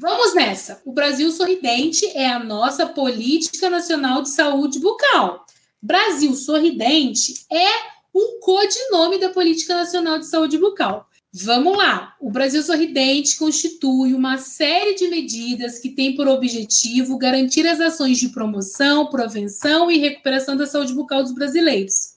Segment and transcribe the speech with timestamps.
[0.00, 0.80] Vamos nessa.
[0.86, 5.44] O Brasil Sorridente é a nossa política nacional de saúde bucal.
[5.82, 7.68] Brasil Sorridente é
[8.14, 11.06] um codinome da Política Nacional de Saúde Bucal.
[11.30, 12.14] Vamos lá.
[12.18, 18.16] O Brasil Sorridente constitui uma série de medidas que tem por objetivo garantir as ações
[18.16, 22.14] de promoção, prevenção e recuperação da saúde bucal dos brasileiros.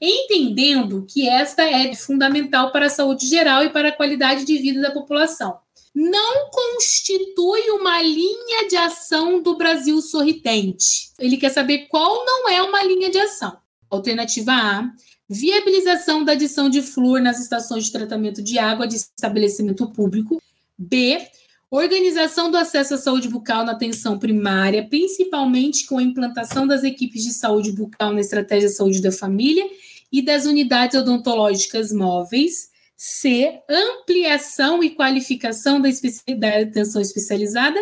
[0.00, 4.80] Entendendo que esta é fundamental para a saúde geral e para a qualidade de vida
[4.80, 5.60] da população.
[5.94, 11.10] Não constitui uma linha de ação do Brasil Sorridente.
[11.18, 13.56] Ele quer saber qual não é uma linha de ação.
[13.90, 14.90] Alternativa A
[15.32, 20.42] viabilização da adição de flúor nas estações de tratamento de água de estabelecimento público.
[20.76, 21.24] B.
[21.70, 27.22] Organização do acesso à saúde bucal na atenção primária, principalmente com a implantação das equipes
[27.22, 29.64] de saúde bucal na estratégia de saúde da família
[30.10, 32.69] e das unidades odontológicas móveis.
[33.02, 33.62] C.
[33.66, 35.88] Ampliação e qualificação da,
[36.36, 37.80] da atenção especializada,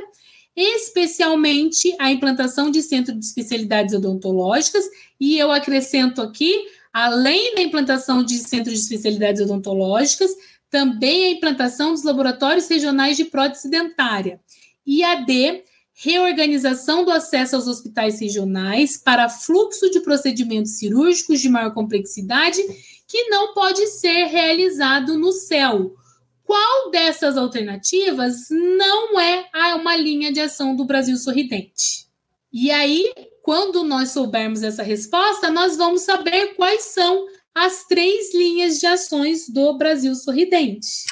[0.55, 4.85] especialmente a implantação de centros de especialidades odontológicas.
[5.19, 6.55] E eu acrescento aqui
[6.93, 10.31] além da implantação de centros de especialidades odontológicas,
[10.71, 14.41] também a implantação dos laboratórios regionais de prótese dentária.
[14.87, 15.65] E a D,
[16.01, 22.63] reorganização do acesso aos hospitais regionais para fluxo de procedimentos cirúrgicos de maior complexidade
[23.07, 25.97] que não pode ser realizado no céu.
[26.45, 32.07] Qual dessas alternativas não é uma linha de ação do Brasil Sorridente?
[32.53, 33.13] E aí,
[33.43, 39.49] quando nós soubermos essa resposta, nós vamos saber quais são as três linhas de ações
[39.49, 41.08] do Brasil Sorridente.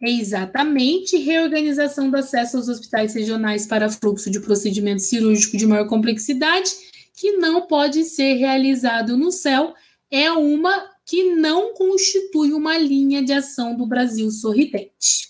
[0.00, 6.70] Exatamente reorganização do acesso aos hospitais regionais para fluxo de procedimento cirúrgico de maior complexidade,
[7.14, 9.74] que não pode ser realizado no céu,
[10.10, 15.28] é uma que não constitui uma linha de ação do Brasil Sorridente.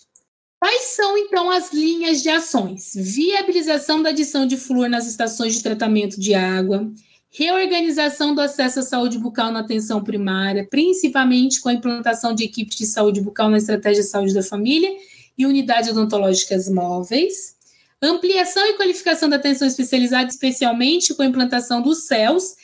[0.59, 2.91] Quais são, então, as linhas de ações?
[2.93, 6.91] Viabilização da adição de flúor nas estações de tratamento de água,
[7.29, 12.77] reorganização do acesso à saúde bucal na atenção primária, principalmente com a implantação de equipes
[12.77, 14.89] de saúde bucal na estratégia de saúde da família
[15.37, 17.55] e unidades odontológicas móveis,
[18.01, 22.55] ampliação e qualificação da atenção especializada, especialmente com a implantação dos CELS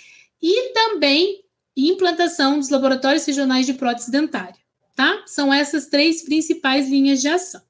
[0.41, 1.43] e também
[1.77, 4.55] implantação dos laboratórios regionais de prótese dentária,
[4.95, 5.23] tá?
[5.25, 7.61] São essas três principais linhas de ação.